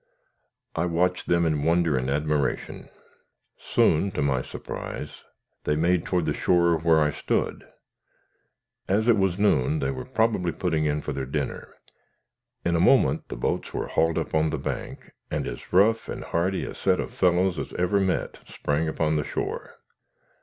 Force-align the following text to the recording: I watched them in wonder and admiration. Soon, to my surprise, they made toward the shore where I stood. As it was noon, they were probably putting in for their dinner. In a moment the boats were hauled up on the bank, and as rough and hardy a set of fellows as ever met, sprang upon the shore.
I 0.75 0.87
watched 0.87 1.27
them 1.27 1.45
in 1.45 1.61
wonder 1.63 1.95
and 1.95 2.09
admiration. 2.09 2.89
Soon, 3.59 4.09
to 4.13 4.23
my 4.23 4.41
surprise, 4.41 5.21
they 5.63 5.75
made 5.75 6.07
toward 6.07 6.25
the 6.25 6.33
shore 6.33 6.75
where 6.75 6.99
I 6.99 7.11
stood. 7.11 7.67
As 8.87 9.07
it 9.07 9.15
was 9.15 9.37
noon, 9.37 9.77
they 9.77 9.91
were 9.91 10.05
probably 10.05 10.53
putting 10.53 10.85
in 10.85 11.01
for 11.03 11.13
their 11.13 11.27
dinner. 11.27 11.75
In 12.65 12.75
a 12.75 12.79
moment 12.79 13.27
the 13.27 13.35
boats 13.37 13.75
were 13.75 13.89
hauled 13.89 14.17
up 14.17 14.33
on 14.33 14.49
the 14.49 14.57
bank, 14.57 15.11
and 15.29 15.45
as 15.47 15.71
rough 15.71 16.09
and 16.09 16.23
hardy 16.23 16.65
a 16.65 16.73
set 16.73 16.99
of 16.99 17.13
fellows 17.13 17.59
as 17.59 17.71
ever 17.73 17.99
met, 17.99 18.39
sprang 18.47 18.87
upon 18.87 19.17
the 19.17 19.23
shore. 19.23 19.75